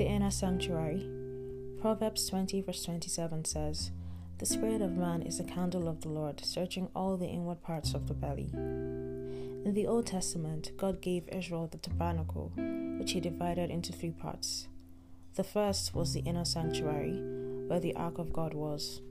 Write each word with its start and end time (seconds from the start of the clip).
The 0.00 0.06
inner 0.06 0.30
sanctuary. 0.30 1.06
Proverbs 1.78 2.26
20, 2.30 2.62
verse 2.62 2.84
27 2.84 3.44
says, 3.44 3.90
The 4.38 4.46
spirit 4.46 4.80
of 4.80 4.96
man 4.96 5.20
is 5.20 5.36
the 5.36 5.44
candle 5.44 5.88
of 5.88 6.00
the 6.00 6.08
Lord, 6.08 6.42
searching 6.42 6.88
all 6.96 7.18
the 7.18 7.28
inward 7.28 7.60
parts 7.60 7.92
of 7.92 8.08
the 8.08 8.14
belly. 8.14 8.48
In 8.54 9.74
the 9.74 9.86
Old 9.86 10.06
Testament, 10.06 10.70
God 10.78 11.02
gave 11.02 11.28
Israel 11.28 11.68
the 11.70 11.76
tabernacle, 11.76 12.50
which 12.98 13.12
he 13.12 13.20
divided 13.20 13.68
into 13.68 13.92
three 13.92 14.12
parts. 14.12 14.68
The 15.34 15.44
first 15.44 15.94
was 15.94 16.14
the 16.14 16.20
inner 16.20 16.46
sanctuary, 16.46 17.20
where 17.68 17.78
the 17.78 17.94
ark 17.94 18.16
of 18.16 18.32
God 18.32 18.54
was. 18.54 19.02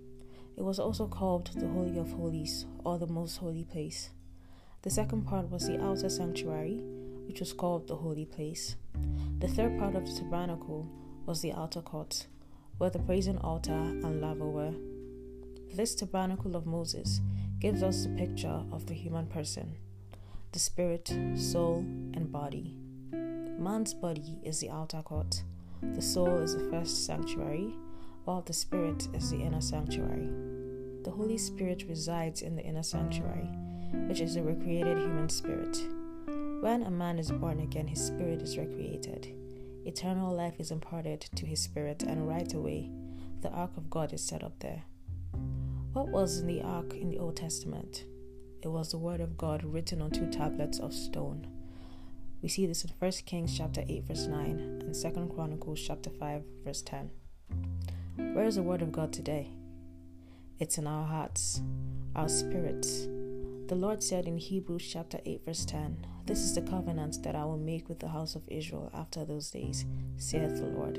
It 0.58 0.64
was 0.64 0.80
also 0.80 1.06
called 1.06 1.52
the 1.54 1.68
Holy 1.68 2.00
of 2.00 2.14
Holies, 2.14 2.66
or 2.84 2.98
the 2.98 3.06
Most 3.06 3.38
Holy 3.38 3.64
Place. 3.64 4.10
The 4.82 4.90
second 4.90 5.28
part 5.28 5.52
was 5.52 5.68
the 5.68 5.80
outer 5.80 6.10
sanctuary, 6.10 6.82
which 7.30 7.40
was 7.40 7.54
called 7.54 7.88
the 7.88 7.96
Holy 7.96 8.26
Place. 8.26 8.76
The 9.38 9.48
third 9.48 9.78
part 9.78 9.96
of 9.96 10.04
the 10.04 10.20
tabernacle 10.20 10.90
was 11.28 11.42
the 11.42 11.54
outer 11.54 11.80
court, 11.80 12.26
where 12.80 12.90
the 12.90 12.98
brazen 12.98 13.38
altar 13.38 13.72
and 13.72 14.20
laver 14.20 14.48
were. 14.48 14.74
This 15.72 15.94
tabernacle 15.94 16.56
of 16.56 16.66
Moses 16.66 17.22
gives 17.60 17.84
us 17.84 18.04
the 18.04 18.10
picture 18.10 18.64
of 18.72 18.88
the 18.88 18.96
human 18.96 19.28
person 19.28 19.78
the 20.52 20.58
spirit, 20.58 21.16
soul, 21.36 21.86
and 22.16 22.32
body. 22.32 22.76
Man's 23.12 23.94
body 23.94 24.40
is 24.44 24.60
the 24.60 24.72
outer 24.72 25.04
court, 25.04 25.44
the 25.84 26.02
soul 26.02 26.40
is 26.40 26.56
the 26.56 26.68
first 26.72 27.06
sanctuary, 27.06 27.76
while 28.26 28.42
the 28.42 28.54
spirit 28.54 29.08
is 29.14 29.30
the 29.30 29.40
inner 29.40 29.62
sanctuary. 29.62 30.30
The 31.04 31.12
Holy 31.12 31.38
Spirit 31.38 31.86
resides 31.88 32.42
in 32.42 32.56
the 32.56 32.64
inner 32.64 32.82
sanctuary, 32.82 33.50
which 34.08 34.20
is 34.20 34.34
the 34.34 34.42
recreated 34.42 34.98
human 34.98 35.30
spirit. 35.30 35.78
When 36.60 36.84
a 36.84 36.92
man 36.92 37.20
is 37.20 37.32
born 37.32 37.62
again, 37.62 37.88
his 37.88 38.06
spirit 38.06 38.42
is 38.42 38.58
recreated. 38.58 39.34
Eternal 39.86 40.36
life 40.36 40.60
is 40.60 40.72
imparted 40.72 41.22
to 41.36 41.46
his 41.46 41.62
spirit, 41.62 42.04
and 42.04 42.28
right 42.28 42.54
away, 42.54 42.92
the 43.40 43.50
ark 43.50 43.78
of 43.78 43.90
God 43.90 44.12
is 44.12 44.22
set 44.22 44.44
up 44.44 44.60
there. 44.60 44.84
What 45.94 46.10
was 46.10 46.40
in 46.40 46.48
the 46.48 46.62
ark 46.62 46.94
in 46.94 47.10
the 47.10 47.18
Old 47.18 47.38
Testament? 47.38 48.04
It 48.62 48.68
was 48.68 48.92
the 48.92 48.98
word 48.98 49.22
of 49.22 49.38
God 49.38 49.64
written 49.64 50.02
on 50.02 50.12
two 50.12 50.30
tablets 50.30 50.80
of 50.80 50.94
stone. 50.94 51.48
We 52.42 52.50
see 52.50 52.66
this 52.66 52.84
in 52.84 52.92
1 53.00 53.12
Kings 53.26 53.58
chapter 53.58 53.86
8 53.88 54.04
verse 54.04 54.28
9 54.28 54.82
and 54.82 54.94
2 54.94 55.32
Chronicles 55.34 55.80
chapter 55.80 56.10
5 56.10 56.44
verse 56.66 56.82
10. 56.82 57.10
Where 58.18 58.46
is 58.46 58.56
the 58.56 58.64
word 58.64 58.82
of 58.82 58.92
God 58.92 59.14
today? 59.14 59.48
It's 60.60 60.78
in 60.78 60.88
our 60.88 61.08
hearts, 61.08 61.62
our 62.18 62.28
spirits. 62.28 63.08
The 63.70 63.76
Lord 63.76 64.02
said 64.02 64.26
in 64.26 64.40
Hebrews 64.40 64.90
chapter 64.92 65.20
8 65.28 65.46
verse 65.46 65.64
10, 65.64 66.04
This 66.26 66.40
is 66.40 66.56
the 66.56 66.64
covenant 66.64 67.22
that 67.22 67.36
I 67.36 67.46
will 67.46 67.60
make 67.60 67.88
with 67.88 68.00
the 68.00 68.08
house 68.08 68.34
of 68.34 68.42
Israel 68.48 68.90
after 68.96 69.24
those 69.24 69.52
days, 69.52 69.86
saith 70.18 70.56
the 70.56 70.66
Lord. 70.66 70.98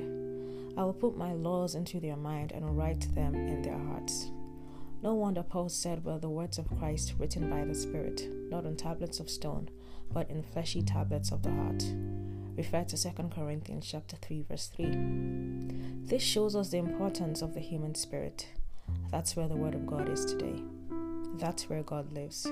I 0.78 0.84
will 0.84 0.92
put 0.92 1.18
my 1.18 1.32
laws 1.32 1.74
into 1.74 1.98
their 1.98 2.14
mind 2.14 2.52
and 2.52 2.78
write 2.78 3.12
them 3.12 3.34
in 3.34 3.62
their 3.62 3.76
hearts. 3.76 4.30
No 5.02 5.14
wonder 5.14 5.42
Paul 5.42 5.68
said 5.68 6.04
were 6.04 6.20
the 6.20 6.30
words 6.30 6.58
of 6.58 6.68
Christ 6.78 7.14
written 7.18 7.50
by 7.50 7.64
the 7.64 7.74
Spirit, 7.74 8.28
not 8.48 8.64
on 8.64 8.76
tablets 8.76 9.18
of 9.18 9.28
stone, 9.28 9.68
but 10.12 10.30
in 10.30 10.44
fleshy 10.44 10.80
tablets 10.80 11.32
of 11.32 11.42
the 11.42 11.50
heart. 11.50 11.82
Refer 12.56 12.84
to 12.84 12.96
2 12.96 13.30
Corinthians 13.34 13.84
chapter 13.90 14.14
3 14.14 14.44
verse 14.48 14.68
3. 14.68 14.86
This 16.04 16.22
shows 16.22 16.54
us 16.54 16.68
the 16.68 16.78
importance 16.78 17.42
of 17.42 17.52
the 17.52 17.58
human 17.58 17.96
spirit. 17.96 18.46
That's 19.10 19.34
where 19.34 19.48
the 19.48 19.56
Word 19.56 19.74
of 19.74 19.88
God 19.88 20.08
is 20.08 20.24
today. 20.24 20.62
That's 21.40 21.70
where 21.70 21.82
God 21.82 22.12
lives. 22.12 22.46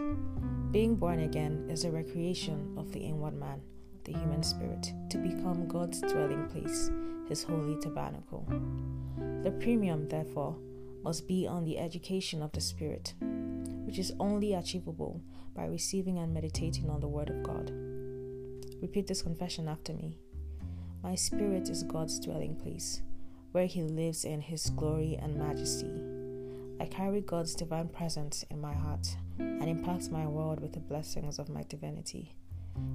Being 0.70 0.97
born 0.97 1.20
again 1.20 1.69
is 1.70 1.84
a 1.84 1.91
recreation 1.91 2.75
of 2.78 2.91
the 2.91 3.00
inward 3.00 3.39
man, 3.39 3.61
the 4.05 4.12
human 4.12 4.42
spirit, 4.42 4.95
to 5.11 5.19
become 5.19 5.69
God's 5.69 6.00
dwelling 6.00 6.48
place, 6.48 6.91
his 7.28 7.42
holy 7.42 7.77
tabernacle. 7.83 8.47
The 9.45 9.50
premium, 9.61 10.08
therefore, 10.08 10.56
must 11.05 11.29
be 11.29 11.46
on 11.46 11.64
the 11.64 11.79
education 11.79 12.42
of 12.42 12.51
the 12.52 12.63
spirit, 12.63 13.13
which 13.85 13.98
is 13.98 14.14
only 14.18 14.55
achievable 14.55 15.20
by 15.55 15.67
receiving 15.67 16.17
and 16.17 16.33
meditating 16.33 16.89
on 16.89 17.01
the 17.01 17.08
Word 17.08 17.29
of 17.29 17.42
God. 17.42 17.70
Repeat 18.80 19.07
this 19.07 19.20
confession 19.20 19.68
after 19.68 19.92
me. 19.92 20.17
My 21.02 21.14
spirit 21.14 21.68
is 21.68 21.83
God's 21.83 22.18
dwelling 22.18 22.57
place, 22.57 23.02
where 23.52 23.67
He 23.67 23.83
lives 23.83 24.24
in 24.24 24.40
His 24.40 24.70
glory 24.70 25.18
and 25.20 25.36
majesty. 25.36 26.08
I 26.80 26.86
carry 26.86 27.20
God's 27.20 27.56
divine 27.56 27.89
presence 27.89 28.44
in 28.50 28.61
my 28.61 28.72
heart 28.72 29.16
and 29.39 29.68
impact 29.68 30.12
my 30.12 30.27
world 30.27 30.61
with 30.61 30.72
the 30.72 30.80
blessings 30.80 31.40
of 31.40 31.48
my 31.48 31.64
divinity. 31.68 32.34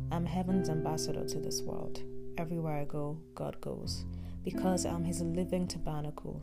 I'm 0.10 0.26
heaven's 0.26 0.70
ambassador 0.70 1.26
to 1.26 1.40
this 1.40 1.62
world. 1.62 2.02
Everywhere 2.38 2.78
I 2.80 2.86
go, 2.86 3.20
God 3.36 3.60
goes, 3.60 4.06
because 4.44 4.86
I'm 4.86 5.04
His 5.04 5.22
living 5.22 5.68
tabernacle, 5.68 6.42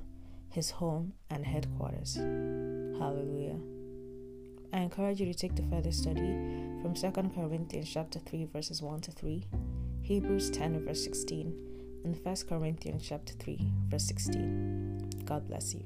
His 0.51 0.71
home 0.71 1.15
and 1.31 1.47
headquarters. 1.47 2.17
Hallelujah. 2.17 3.59
I 4.73 4.81
encourage 4.81 5.21
you 5.21 5.27
to 5.27 5.35
take 5.35 5.57
the 5.57 5.63
further 5.65 5.93
study 5.93 6.37
from 6.83 6.95
2 6.95 7.11
Corinthians 7.35 7.91
chapter 7.91 8.19
3 8.19 8.45
verses 8.53 8.83
1 8.83 9.01
to 9.01 9.13
3, 9.13 9.47
Hebrews 10.03 10.51
10 10.51 10.85
verse 10.85 11.03
16, 11.05 11.55
and 12.05 12.23
1 12.23 12.37
Corinthians 12.49 13.03
chapter 13.09 13.33
3 13.33 13.73
verse 13.89 14.07
16. 14.07 15.25
God 15.25 15.49
bless 15.49 15.75
you. 15.75 15.85